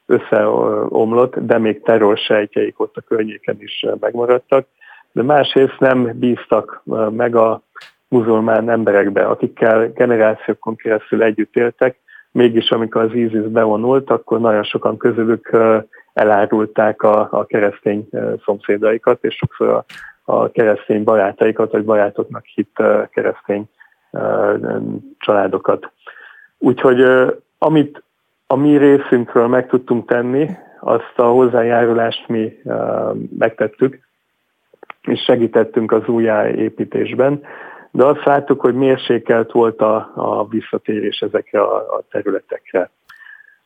összeomlott, 0.07 1.37
de 1.38 1.59
még 1.59 1.83
terrorsejtjeik 1.83 2.81
ott 2.81 2.97
a 2.97 3.01
környéken 3.01 3.57
is 3.59 3.87
megmaradtak, 4.01 4.66
de 5.12 5.23
másrészt 5.23 5.79
nem 5.79 6.12
bíztak 6.14 6.83
meg 7.11 7.37
a 7.37 7.62
muzulmán 8.09 8.71
emberekbe, 8.71 9.27
akikkel 9.27 9.88
generációkon 9.88 10.77
keresztül 10.77 11.23
együtt 11.23 11.57
éltek, 11.57 11.97
mégis 12.31 12.71
amikor 12.71 13.03
az 13.03 13.14
ISIS 13.14 13.49
bevonult, 13.49 14.11
akkor 14.11 14.40
nagyon 14.40 14.62
sokan 14.62 14.97
közülük 14.97 15.57
elárulták 16.12 17.03
a, 17.03 17.29
a 17.31 17.45
keresztény 17.45 18.09
szomszédaikat, 18.45 19.25
és 19.25 19.35
sokszor 19.35 19.68
a, 19.68 19.85
a 20.25 20.51
keresztény 20.51 21.05
barátaikat, 21.05 21.73
vagy 21.73 21.85
barátoknak 21.85 22.45
hitt 22.45 22.83
keresztény 23.11 23.68
családokat. 25.18 25.90
Úgyhogy 26.59 27.05
amit 27.62 28.03
a 28.46 28.57
mi 28.57 28.77
részünkről 28.77 29.46
meg 29.46 29.68
tudtunk 29.68 30.09
tenni, 30.09 30.51
azt 30.81 31.12
a 31.16 31.25
hozzájárulást 31.25 32.29
mi 32.29 32.62
megtettük, 33.38 33.98
és 35.03 35.20
segítettünk 35.20 35.92
az 35.92 36.07
újjáépítésben, 36.07 37.42
de 37.90 38.05
azt 38.05 38.25
láttuk, 38.25 38.61
hogy 38.61 38.75
mérsékelt 38.75 39.53
volt 39.53 39.81
a, 39.81 40.12
a 40.14 40.46
visszatérés 40.48 41.20
ezekre 41.20 41.61
a, 41.61 41.77
a 41.77 42.03
területekre. 42.11 42.90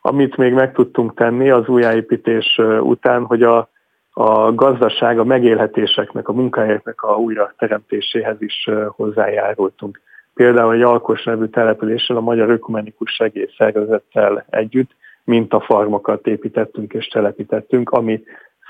Amit 0.00 0.36
még 0.36 0.52
meg 0.52 0.72
tudtunk 0.72 1.14
tenni 1.14 1.50
az 1.50 1.68
újjáépítés 1.68 2.60
után, 2.80 3.24
hogy 3.24 3.42
a, 3.42 3.68
a 4.10 4.54
gazdaság, 4.54 5.18
a 5.18 5.24
megélhetéseknek, 5.24 6.28
a 6.28 6.32
munkahelyeknek 6.32 7.02
a 7.02 7.16
újra 7.16 7.54
teremtéséhez 7.58 8.36
is 8.42 8.68
hozzájárultunk. 8.88 10.00
Például 10.36 10.74
egy 10.74 10.82
Alkos 10.82 11.24
nevű 11.24 11.46
településsel 11.46 12.16
a 12.16 12.20
Magyar 12.20 12.50
Ökumenikus 12.50 13.10
Segélyszervezettel 13.10 14.44
együtt 14.50 14.90
mint 15.26 15.52
a 15.52 15.60
farmokat 15.60 16.26
építettünk 16.26 16.92
és 16.92 17.06
telepítettünk, 17.06 17.90
ami 17.90 18.22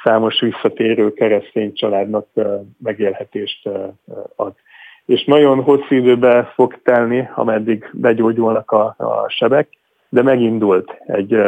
számos 0.04 0.40
visszatérő 0.40 1.12
keresztény 1.12 1.72
családnak 1.72 2.26
megélhetést 2.82 3.68
ad. 4.36 4.54
És 5.04 5.24
nagyon 5.24 5.62
hosszú 5.62 5.94
időbe 5.94 6.52
fog 6.54 6.78
telni, 6.82 7.28
ameddig 7.34 7.90
begyógyulnak 7.92 8.70
a, 8.70 8.94
a 8.98 9.28
sebek, 9.28 9.68
de 10.08 10.22
megindult 10.22 10.96
egy 11.06 11.42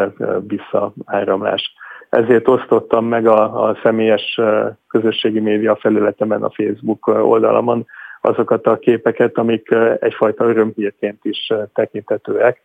visszaáramlás. 0.46 1.72
Ezért 2.08 2.48
osztottam 2.48 3.04
meg 3.04 3.26
a, 3.26 3.68
a 3.68 3.78
személyes 3.82 4.40
közösségi 4.88 5.40
média 5.40 5.76
felületemen, 5.76 6.42
a 6.42 6.50
Facebook 6.50 7.06
oldalamon 7.06 7.86
azokat 8.20 8.66
a 8.66 8.78
képeket, 8.78 9.38
amik 9.38 9.74
egyfajta 10.00 10.44
örömhírként 10.44 11.24
is 11.24 11.52
tekintetőek. 11.74 12.60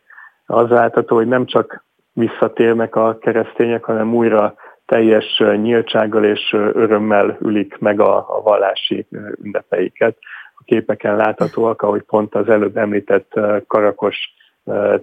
Az 0.46 0.68
látható, 0.68 1.16
hogy 1.16 1.28
nem 1.28 1.46
csak 1.46 1.84
visszatérnek 2.12 2.96
a 2.96 3.18
keresztények, 3.18 3.84
hanem 3.84 4.14
újra 4.14 4.54
teljes 4.86 5.42
nyíltsággal 5.56 6.24
és 6.24 6.52
örömmel 6.52 7.38
ülik 7.40 7.78
meg 7.78 8.00
a, 8.00 8.16
a 8.16 8.42
vallási 8.42 9.06
ünnepeiket. 9.42 10.16
A 10.54 10.62
képeken 10.64 11.16
láthatóak, 11.16 11.82
ahogy 11.82 12.02
pont 12.02 12.34
az 12.34 12.48
előbb 12.48 12.76
említett 12.76 13.32
karakos 13.66 14.16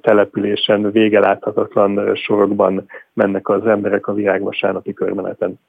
településen 0.02 0.92
vége 0.92 1.20
láthatatlan 1.20 2.16
sorokban 2.16 2.90
mennek 3.14 3.50
az 3.50 3.66
emberek 3.66 4.08
a 4.08 4.14
virágvasárnapi 4.14 4.94
körmeneten. 4.94 5.60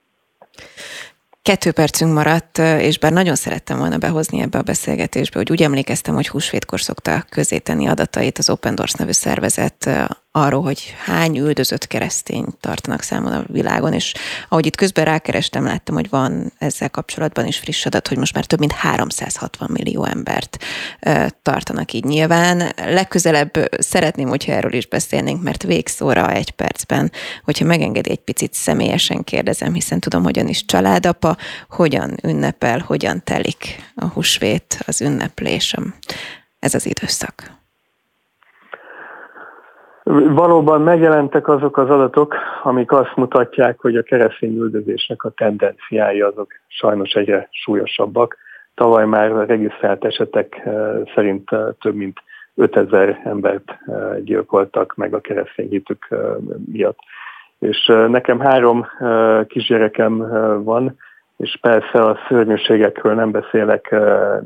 Kettő 1.43 1.73
percünk 1.73 2.15
maradt, 2.15 2.59
és 2.59 2.99
bár 2.99 3.13
nagyon 3.13 3.35
szerettem 3.35 3.79
volna 3.79 3.99
behozni 3.99 4.41
ebbe 4.41 4.59
a 4.59 4.63
beszélgetésbe, 4.63 5.39
hogy 5.39 5.51
úgy 5.51 5.63
emlékeztem, 5.63 6.15
hogy 6.15 6.29
húsvétkor 6.29 6.81
szokta 6.81 7.25
közéteni 7.29 7.87
adatait 7.87 8.39
az 8.39 8.51
Open 8.51 8.75
Doors 8.75 8.93
nevű 8.93 9.13
szervezet 9.13 9.91
arról, 10.33 10.63
hogy 10.63 10.95
hány 11.05 11.39
üldözött 11.39 11.87
keresztény 11.87 12.47
tartanak 12.61 13.03
számon 13.03 13.33
a 13.33 13.45
világon, 13.47 13.93
és 13.93 14.15
ahogy 14.49 14.67
itt 14.67 14.77
közben 14.77 15.05
rákerestem, 15.05 15.65
láttam, 15.65 15.95
hogy 15.95 16.09
van 16.09 16.53
ezzel 16.59 16.91
kapcsolatban 16.91 17.47
is 17.47 17.59
friss 17.59 17.87
adat, 17.87 18.09
hogy 18.09 18.19
most 18.19 18.35
már 18.35 18.45
több 18.45 18.59
mint 18.59 18.73
360 18.73 19.71
millió 19.73 20.05
embert 20.05 20.59
tartanak 21.43 21.93
így 21.93 22.05
nyilván. 22.05 22.73
Legközelebb 22.77 23.53
szeretném, 23.79 24.29
hogyha 24.29 24.53
erről 24.53 24.73
is 24.73 24.87
beszélnénk, 24.87 25.43
mert 25.43 25.63
végszóra 25.63 26.31
egy 26.31 26.51
percben, 26.51 27.13
hogyha 27.45 27.65
megengedi 27.65 28.11
egy 28.11 28.25
picit 28.25 28.55
személyesen 28.55 29.25
kérdezem, 29.25 29.73
hiszen 29.73 30.01
tudom, 30.01 30.23
hogyan 30.23 30.49
is 30.49 30.65
családapa, 30.65 31.37
hogyan 31.69 32.17
ünnepel, 32.23 32.79
hogyan 32.79 33.25
telik 33.25 33.93
a 33.95 34.05
húsvét, 34.05 34.83
az 34.87 35.01
ünneplésem. 35.01 35.95
Ez 36.59 36.75
az 36.75 36.87
időszak. 36.87 37.62
Valóban 40.05 40.81
megjelentek 40.81 41.49
azok 41.49 41.77
az 41.77 41.91
adatok, 41.91 42.35
amik 42.63 42.93
azt 42.93 43.17
mutatják, 43.17 43.81
hogy 43.81 43.97
a 43.97 44.03
keresztény 44.03 44.57
üldözésnek 44.57 45.23
a 45.25 45.31
tendenciái 45.31 46.21
azok 46.21 46.49
sajnos 46.67 47.13
egyre 47.13 47.49
súlyosabbak. 47.51 48.37
Tavaly 48.75 49.07
már 49.07 49.33
a 49.33 49.45
regisztrált 49.45 50.05
esetek 50.05 50.61
eh, 50.65 50.73
szerint 51.15 51.53
eh, 51.53 51.61
több 51.81 51.95
mint 51.95 52.19
5000 52.55 53.21
embert 53.25 53.71
eh, 53.87 54.19
gyilkoltak 54.25 54.95
meg 54.97 55.15
a 55.15 55.21
keresztény 55.21 55.69
hitük 55.69 56.09
miatt. 56.73 56.99
És 57.59 57.87
nekem 58.09 58.41
három 58.41 58.87
kisgyerekem 59.47 60.19
van, 60.65 60.97
és 61.37 61.59
persze 61.61 62.05
a 62.05 62.19
szörnyűségekről 62.29 63.15
nem 63.15 63.31
beszélek 63.31 63.95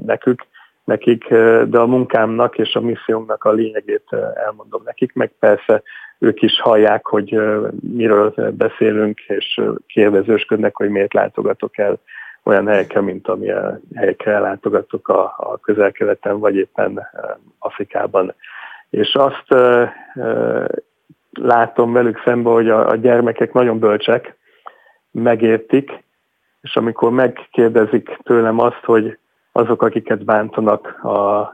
nekük, 0.07 0.47
nekik, 0.87 1.29
de 1.65 1.79
a 1.79 1.87
munkámnak 1.87 2.59
és 2.59 2.75
a 2.75 2.81
missziónknak 2.81 3.45
a 3.45 3.53
lényegét 3.53 4.17
elmondom 4.35 4.83
nekik, 4.85 5.15
meg 5.15 5.33
persze 5.39 5.83
ők 6.19 6.43
is 6.43 6.61
hallják, 6.61 7.07
hogy 7.07 7.41
miről 7.81 8.35
beszélünk, 8.53 9.21
és 9.21 9.61
kérdezősködnek, 9.87 10.77
hogy 10.77 10.89
miért 10.89 11.13
látogatok 11.13 11.79
el 11.79 11.99
olyan 12.43 12.67
helyekre, 12.67 13.01
mint 13.01 13.29
amilyen 13.29 13.81
helyekre 13.95 14.33
ellátogatok 14.33 15.09
a, 15.09 15.23
a 15.37 15.59
közel-keleten, 15.63 16.39
vagy 16.39 16.57
éppen 16.57 17.09
Afrikában. 17.59 18.35
És 18.91 19.15
azt 19.15 19.55
látom 21.33 21.93
velük 21.93 22.23
szemben, 22.25 22.53
hogy 22.53 22.69
a, 22.69 22.89
a 22.89 22.97
gyermekek 22.97 23.53
nagyon 23.53 23.79
bölcsek, 23.79 24.37
megértik, 25.11 26.05
és 26.61 26.77
amikor 26.77 27.11
megkérdezik 27.11 28.19
tőlem 28.23 28.59
azt, 28.59 28.85
hogy 28.85 29.19
azok, 29.57 29.83
akiket 29.83 30.25
bántanak 30.25 31.05
a 31.05 31.51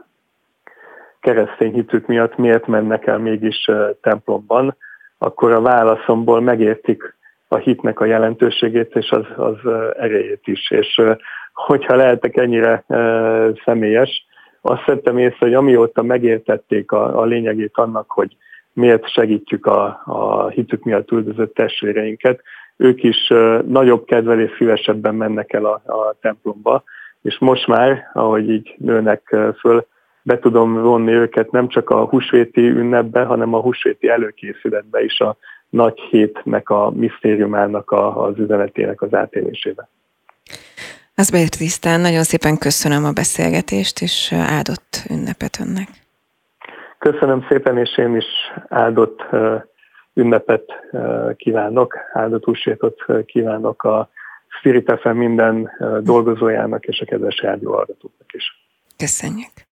keresztény 1.19 1.73
hitük 1.73 2.07
miatt, 2.07 2.37
miért 2.37 2.67
mennek 2.67 3.05
el 3.05 3.17
mégis 3.17 3.69
templomban, 4.01 4.75
akkor 5.17 5.51
a 5.51 5.61
válaszomból 5.61 6.41
megértik 6.41 7.15
a 7.47 7.55
hitnek 7.55 7.99
a 7.99 8.05
jelentőségét 8.05 8.95
és 8.95 9.09
az, 9.09 9.25
az 9.35 9.71
erejét 9.97 10.41
is. 10.43 10.71
És 10.71 11.01
hogyha 11.53 11.95
lehetek 11.95 12.37
ennyire 12.37 12.83
személyes, 13.65 14.25
azt 14.61 14.83
szedtem 14.85 15.17
észre, 15.17 15.37
hogy 15.39 15.53
amióta 15.53 16.03
megértették 16.03 16.91
a, 16.91 17.19
a 17.21 17.23
lényegét 17.23 17.77
annak, 17.77 18.11
hogy 18.11 18.35
miért 18.73 19.09
segítjük 19.09 19.65
a, 19.65 20.01
a 20.05 20.47
hitük 20.47 20.83
miatt 20.83 21.11
üldözött 21.11 21.53
testvéreinket, 21.53 22.41
ők 22.77 23.03
is 23.03 23.27
nagyobb 23.65 24.05
kedvel 24.05 24.49
szívesebben 24.57 25.15
mennek 25.15 25.53
el 25.53 25.65
a, 25.65 25.81
a 25.85 26.15
templomba, 26.21 26.83
és 27.23 27.37
most 27.39 27.67
már, 27.67 28.09
ahogy 28.13 28.49
így 28.49 28.75
nőnek 28.77 29.35
föl, 29.59 29.85
be 30.21 30.39
tudom 30.39 30.81
vonni 30.81 31.11
őket 31.11 31.51
nem 31.51 31.67
csak 31.67 31.89
a 31.89 32.05
húsvéti 32.05 32.61
ünnepbe, 32.61 33.23
hanem 33.23 33.53
a 33.53 33.61
húsvéti 33.61 34.09
előkészületbe 34.09 35.03
is 35.03 35.19
a 35.19 35.37
nagy 35.69 35.99
hétnek 35.99 36.69
a 36.69 36.91
misztériumának 36.91 37.91
a, 37.91 38.23
az 38.23 38.37
üzenetének 38.37 39.01
az 39.01 39.13
átélésébe. 39.13 39.87
Az 41.15 41.49
tisztán, 41.57 41.99
nagyon 41.99 42.23
szépen 42.23 42.57
köszönöm 42.57 43.05
a 43.05 43.11
beszélgetést, 43.11 44.01
és 44.01 44.33
áldott 44.33 45.03
ünnepet 45.09 45.59
önnek. 45.59 45.87
Köszönöm 46.99 47.45
szépen, 47.49 47.77
és 47.77 47.97
én 47.97 48.15
is 48.15 48.25
áldott 48.69 49.23
ünnepet 50.13 50.63
kívánok, 51.35 51.97
áldott 52.13 52.43
húsvétot 52.43 53.05
kívánok 53.25 53.83
a 53.83 54.09
Spirit 54.57 54.99
FM 55.01 55.15
minden 55.15 55.71
dolgozójának 56.01 56.85
és 56.85 56.99
a 56.99 57.05
kedves 57.05 57.37
rádió 57.41 57.87
is. 58.31 58.43
Köszönjük! 58.97 59.71